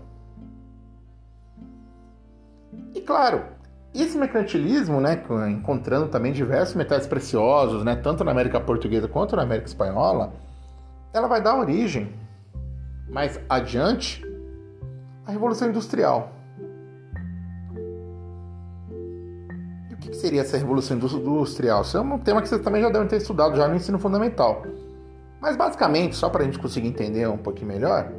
E 2.94 3.02
claro, 3.02 3.44
esse 3.94 4.18
mercantilismo, 4.18 5.02
né, 5.02 5.22
encontrando 5.50 6.08
também 6.08 6.32
diversos 6.32 6.74
metais 6.74 7.06
preciosos, 7.06 7.84
né, 7.84 7.98
tanto 7.98 8.24
na 8.24 8.32
América 8.32 8.62
Portuguesa 8.62 9.10
quanto 9.10 9.36
na 9.36 9.42
América 9.42 9.68
Espanhola, 9.68 10.32
ela 11.14 11.28
vai 11.28 11.42
dar 11.42 11.58
origem 11.58 12.14
mais 13.10 13.38
adiante 13.50 14.26
à 15.26 15.32
Revolução 15.32 15.68
Industrial. 15.68 16.32
Que 20.16 20.22
seria 20.22 20.42
essa 20.42 20.58
Revolução 20.58 20.98
Industrial? 20.98 21.82
Isso 21.82 21.98
é 21.98 22.02
um 22.02 22.18
tema 22.18 22.42
que 22.42 22.50
vocês 22.50 22.62
também 22.62 22.82
já 22.82 22.90
devem 22.90 23.08
ter 23.08 23.18
estudado 23.18 23.56
já 23.56 23.68
no 23.68 23.76
ensino 23.76 24.00
fundamental. 24.00 24.64
Mas 25.42 25.56
basicamente, 25.56 26.16
só 26.16 26.30
para 26.30 26.42
a 26.42 26.46
gente 26.46 26.58
conseguir 26.58 26.88
entender 26.88 27.28
um 27.28 27.38
pouquinho 27.38 27.68
melhor, 27.68 28.12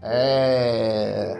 é... 0.00 1.38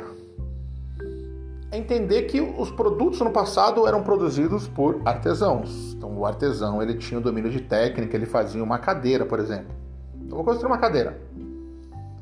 é 1.70 1.78
entender 1.78 2.22
que 2.24 2.40
os 2.40 2.70
produtos 2.70 3.20
no 3.20 3.30
passado 3.30 3.86
eram 3.86 4.02
produzidos 4.02 4.66
por 4.68 5.00
artesãos. 5.04 5.94
Então 5.94 6.18
o 6.18 6.26
artesão 6.26 6.82
ele 6.82 6.94
tinha 6.94 7.18
o 7.18 7.22
domínio 7.22 7.50
de 7.50 7.60
técnica, 7.60 8.16
ele 8.16 8.26
fazia 8.26 8.62
uma 8.62 8.78
cadeira, 8.78 9.24
por 9.24 9.38
exemplo. 9.38 9.72
Então, 10.16 10.36
vou 10.36 10.44
construir 10.44 10.68
uma 10.68 10.78
cadeira. 10.78 11.20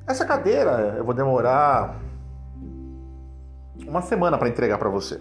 Essa 0.06 0.24
cadeira 0.24 0.94
eu 0.98 1.04
vou 1.04 1.14
demorar 1.14 2.00
uma 3.86 4.02
semana 4.02 4.36
para 4.36 4.48
entregar 4.48 4.78
para 4.78 4.88
você. 4.88 5.20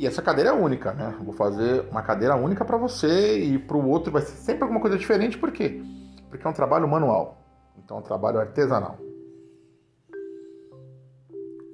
E 0.00 0.06
essa 0.06 0.22
cadeira 0.22 0.48
é 0.48 0.52
única, 0.54 0.94
né? 0.94 1.14
Vou 1.22 1.34
fazer 1.34 1.84
uma 1.90 2.00
cadeira 2.00 2.34
única 2.34 2.64
para 2.64 2.78
você 2.78 3.38
e 3.38 3.58
para 3.58 3.76
o 3.76 3.86
outro 3.86 4.10
vai 4.10 4.22
ser 4.22 4.34
sempre 4.34 4.62
alguma 4.62 4.80
coisa 4.80 4.96
diferente, 4.96 5.36
por 5.36 5.52
quê? 5.52 5.82
Porque 6.30 6.46
é 6.46 6.48
um 6.48 6.54
trabalho 6.54 6.88
manual, 6.88 7.44
então 7.76 7.98
é 7.98 8.00
um 8.00 8.02
trabalho 8.02 8.38
artesanal. 8.38 8.96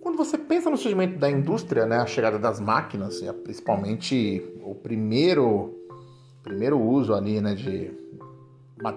Quando 0.02 0.16
você 0.16 0.36
pensa 0.36 0.68
no 0.68 0.76
surgimento 0.76 1.20
da 1.20 1.30
indústria, 1.30 1.86
né, 1.86 1.98
a 1.98 2.06
chegada 2.06 2.36
das 2.36 2.58
máquinas, 2.58 3.20
principalmente 3.44 4.42
o 4.60 4.74
primeiro, 4.74 5.72
primeiro 6.42 6.80
uso 6.80 7.14
ali, 7.14 7.40
né, 7.40 7.54
de 7.54 7.92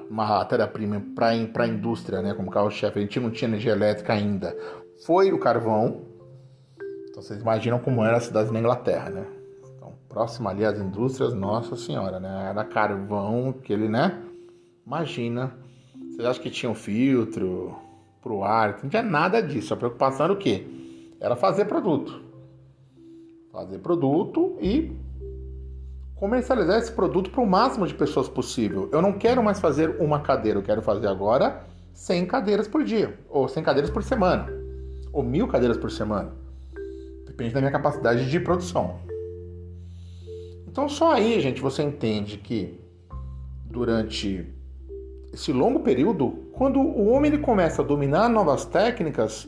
matéria-prima 0.09 1.03
para 1.13 1.65
a 1.65 1.67
indústria, 1.67 2.24
né, 2.24 2.33
como 2.33 2.50
carro-chefe, 2.50 2.98
a 2.98 3.01
gente 3.03 3.19
não 3.19 3.29
tinha 3.29 3.48
energia 3.48 3.74
elétrica 3.74 4.12
ainda, 4.12 4.57
foi 5.05 5.31
o 5.31 5.38
carvão. 5.38 6.09
Então 7.20 7.28
vocês 7.28 7.42
imaginam 7.42 7.80
como 7.80 8.02
era 8.04 8.16
a 8.16 8.22
cidade 8.22 8.50
na 8.50 8.60
Inglaterra, 8.60 9.10
né? 9.10 9.26
Então, 9.76 9.94
próxima 10.08 10.52
ali 10.52 10.64
às 10.64 10.80
indústrias, 10.80 11.34
nossa 11.34 11.76
senhora, 11.76 12.18
né? 12.18 12.48
Era 12.50 12.64
carvão, 12.64 13.50
aquele, 13.50 13.90
né? 13.90 14.24
Imagina. 14.88 15.53
Vocês 16.10 16.25
acham 16.25 16.42
que 16.42 16.50
tinha 16.50 16.72
um 16.72 16.75
filtro 16.75 17.75
pro 18.22 18.42
ar? 18.42 18.79
Não 18.82 18.90
tinha 18.90 19.03
nada 19.03 19.42
disso. 19.42 19.74
A 19.74 19.77
preocupação 19.77 20.24
era 20.27 20.34
o 20.34 20.38
quê? 20.38 20.66
Era 21.20 21.36
fazer 21.36 21.66
produto. 21.66 22.22
Fazer 23.51 23.79
produto 23.79 24.55
e 24.62 24.96
comercializar 26.16 26.77
esse 26.77 26.94
produto 26.94 27.32
para 27.32 27.42
o 27.42 27.48
máximo 27.48 27.86
de 27.86 27.96
pessoas 27.96 28.29
possível. 28.29 28.88
Eu 28.94 29.01
não 29.01 29.12
quero 29.12 29.44
mais 29.44 29.60
fazer 29.60 30.01
uma 30.01 30.22
cadeira, 30.22 30.60
eu 30.60 30.64
quero 30.64 30.82
fazer 30.82 31.08
agora 31.08 31.66
100 31.94 32.25
cadeiras 32.27 32.68
por 32.68 32.82
dia 32.82 33.20
ou 33.29 33.46
100 33.50 33.62
cadeiras 33.62 33.92
por 33.92 34.03
semana 34.03 34.48
ou 35.12 35.22
mil 35.22 35.50
cadeiras 35.50 35.77
por 35.77 35.92
semana. 35.92 36.40
Depende 37.40 37.54
da 37.54 37.62
minha 37.62 37.72
capacidade 37.72 38.30
de 38.30 38.38
produção. 38.38 39.00
Então 40.68 40.90
só 40.90 41.14
aí, 41.14 41.40
gente, 41.40 41.62
você 41.62 41.82
entende 41.82 42.38
que 42.38 42.78
durante 43.64 44.46
esse 45.32 45.54
longo 45.54 45.80
período, 45.80 46.50
quando 46.52 46.82
o 46.82 47.08
homem 47.08 47.32
ele 47.32 47.42
começa 47.42 47.82
a 47.82 47.86
dominar 47.86 48.28
novas 48.28 48.66
técnicas, 48.66 49.48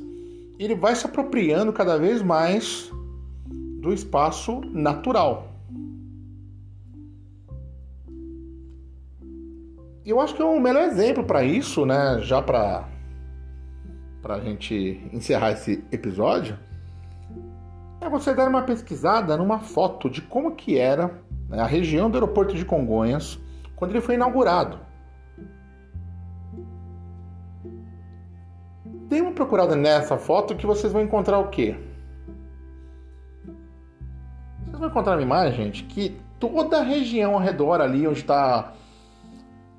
ele 0.57 0.73
vai 0.73 0.95
se 0.95 1.05
apropriando 1.05 1.73
cada 1.73 1.97
vez 1.97 2.21
mais 2.21 2.89
do 3.81 3.91
espaço 3.91 4.61
natural. 4.71 5.53
Eu 10.05 10.21
acho 10.21 10.33
que 10.33 10.41
é 10.41 10.45
o 10.45 10.61
melhor 10.61 10.83
exemplo 10.83 11.25
para 11.25 11.43
isso, 11.43 11.85
né, 11.85 12.21
já 12.21 12.41
para 12.41 12.87
para 14.21 14.35
a 14.35 14.39
gente 14.39 15.01
encerrar 15.11 15.51
esse 15.51 15.83
episódio, 15.91 16.57
é 18.01 18.09
você 18.09 18.33
dar 18.33 18.49
uma 18.49 18.63
pesquisada 18.63 19.37
numa 19.37 19.59
foto 19.59 20.09
de 20.09 20.21
como 20.23 20.55
que 20.55 20.77
era 20.77 21.21
né, 21.47 21.61
a 21.61 21.67
região 21.67 22.09
do 22.09 22.15
aeroporto 22.17 22.55
de 22.55 22.65
Congonhas 22.65 23.39
quando 23.75 23.91
ele 23.91 24.01
foi 24.01 24.15
inaugurado. 24.15 24.79
Dê 29.07 29.21
uma 29.21 29.31
procurada 29.31 29.75
nessa 29.75 30.17
foto 30.17 30.55
que 30.55 30.65
vocês 30.65 30.91
vão 30.91 31.01
encontrar 31.01 31.37
o 31.37 31.49
quê? 31.49 31.75
Vocês 34.65 34.79
vão 34.79 34.89
encontrar 34.89 35.13
uma 35.13 35.21
imagem, 35.21 35.65
gente, 35.65 35.83
que 35.83 36.19
toda 36.39 36.79
a 36.79 36.83
região 36.83 37.33
ao 37.33 37.39
redor 37.39 37.81
ali 37.81 38.07
onde 38.07 38.21
está 38.21 38.73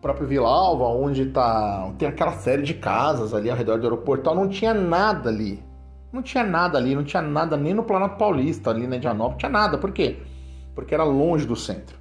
próprio 0.01 0.27
Vila 0.27 0.49
Alva, 0.49 0.85
onde 0.85 1.27
tá, 1.27 1.93
tem 1.97 2.09
aquela 2.09 2.33
série 2.33 2.63
de 2.63 2.75
casas 2.75 3.33
ali 3.33 3.49
ao 3.49 3.57
redor 3.57 3.79
do 3.79 3.85
aeroporto, 3.85 4.35
não 4.35 4.49
tinha 4.49 4.75
nada 4.75 5.31
ali. 5.31 5.63
Não 6.13 6.23
tinha 6.23 6.45
nada 6.45 6.77
ali, 6.77 6.95
não 6.95 7.05
tinha 7.05 7.23
nada 7.23 7.57
nem 7.57 7.73
no 7.73 7.83
Planalto 7.83 8.17
Paulista, 8.17 8.71
ali 8.71 8.87
na 8.87 8.97
Indianópolis, 8.97 9.39
tinha 9.39 9.51
nada. 9.51 9.79
Por 9.79 9.93
quê? 9.93 10.19
Porque 10.75 10.95
era 10.95 11.05
longe 11.05 11.47
do 11.47 11.57
centro. 11.57 11.97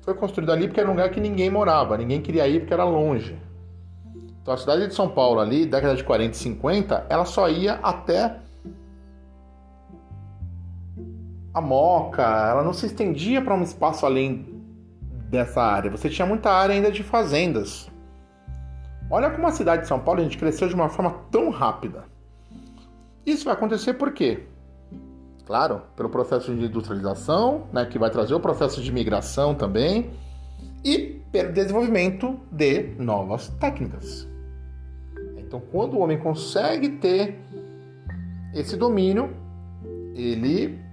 Foi 0.00 0.14
construído 0.14 0.50
ali 0.50 0.66
porque 0.66 0.80
era 0.80 0.88
um 0.88 0.92
lugar 0.92 1.10
que 1.10 1.20
ninguém 1.20 1.50
morava, 1.50 1.96
ninguém 1.96 2.20
queria 2.20 2.46
ir 2.48 2.60
porque 2.60 2.74
era 2.74 2.84
longe. 2.84 3.36
Então 4.40 4.52
a 4.52 4.56
cidade 4.56 4.86
de 4.86 4.94
São 4.94 5.08
Paulo 5.08 5.40
ali, 5.40 5.66
década 5.66 5.94
de 5.94 6.04
40 6.04 6.34
e 6.34 6.36
50, 6.38 7.06
ela 7.08 7.24
só 7.24 7.48
ia 7.48 7.74
até 7.82 8.36
a 11.54 11.60
Moca, 11.60 12.22
ela 12.22 12.62
não 12.62 12.72
se 12.72 12.86
estendia 12.86 13.40
para 13.40 13.54
um 13.54 13.62
espaço 13.62 14.04
além 14.04 14.62
dessa 15.30 15.62
área. 15.62 15.90
Você 15.90 16.10
tinha 16.10 16.26
muita 16.26 16.50
área 16.50 16.74
ainda 16.74 16.90
de 16.90 17.02
fazendas. 17.02 17.90
Olha 19.10 19.30
como 19.30 19.46
a 19.46 19.52
cidade 19.52 19.82
de 19.82 19.88
São 19.88 20.00
Paulo 20.00 20.20
a 20.20 20.22
gente 20.24 20.36
cresceu 20.36 20.68
de 20.68 20.74
uma 20.74 20.88
forma 20.88 21.12
tão 21.30 21.50
rápida. 21.50 22.04
Isso 23.26 23.44
vai 23.44 23.54
acontecer 23.54 23.94
por 23.94 24.12
quê? 24.12 24.44
Claro, 25.46 25.82
pelo 25.94 26.08
processo 26.08 26.54
de 26.54 26.64
industrialização, 26.64 27.66
né, 27.72 27.84
que 27.84 27.98
vai 27.98 28.10
trazer 28.10 28.34
o 28.34 28.40
processo 28.40 28.82
de 28.82 28.90
migração 28.90 29.54
também, 29.54 30.10
e 30.84 31.20
pelo 31.30 31.52
desenvolvimento 31.52 32.38
de 32.50 32.94
novas 32.98 33.48
técnicas. 33.60 34.28
Então, 35.36 35.60
quando 35.70 35.94
o 35.94 36.00
homem 36.00 36.18
consegue 36.18 36.90
ter 36.90 37.38
esse 38.54 38.76
domínio, 38.76 39.34
ele 40.14 40.84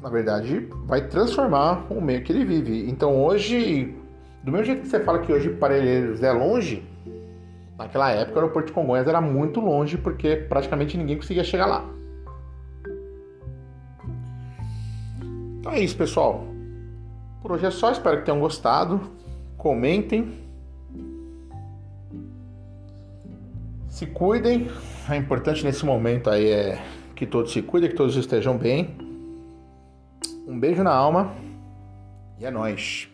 na 0.00 0.08
verdade, 0.08 0.68
vai 0.86 1.06
transformar 1.08 1.86
o 1.90 2.00
meio 2.00 2.22
que 2.22 2.32
ele 2.32 2.44
vive. 2.44 2.88
Então 2.88 3.22
hoje, 3.22 3.94
do 4.42 4.52
mesmo 4.52 4.66
jeito 4.66 4.82
que 4.82 4.88
você 4.88 5.00
fala 5.00 5.18
que 5.18 5.32
hoje 5.32 5.50
Parelheiros 5.50 6.22
é 6.22 6.32
longe, 6.32 6.82
naquela 7.78 8.10
época 8.10 8.36
o 8.36 8.40
aeroporto 8.40 8.66
de 8.66 8.72
Congonhas 8.72 9.06
era 9.06 9.20
muito 9.20 9.60
longe 9.60 9.96
porque 9.96 10.36
praticamente 10.36 10.96
ninguém 10.96 11.16
conseguia 11.16 11.44
chegar 11.44 11.66
lá. 11.66 11.84
Então 15.60 15.72
é 15.72 15.80
isso, 15.80 15.96
pessoal. 15.96 16.44
Por 17.40 17.52
hoje 17.52 17.66
é 17.66 17.70
só, 17.70 17.92
espero 17.92 18.18
que 18.18 18.24
tenham 18.24 18.40
gostado. 18.40 19.00
Comentem. 19.56 20.32
Se 23.88 24.06
cuidem. 24.06 24.68
É 25.08 25.16
importante 25.16 25.64
nesse 25.64 25.84
momento 25.84 26.28
aí 26.30 26.50
é 26.50 26.82
que 27.14 27.26
todos 27.26 27.52
se 27.52 27.62
cuidem, 27.62 27.90
que 27.90 27.96
todos 27.96 28.16
estejam 28.16 28.56
bem. 28.56 28.96
Um 30.46 30.58
beijo 30.58 30.82
na 30.82 30.92
alma 30.92 31.32
e 32.38 32.44
é 32.44 32.50
nóis. 32.50 33.08